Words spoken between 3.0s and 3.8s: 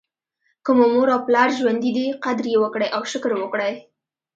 شکر وکړئ.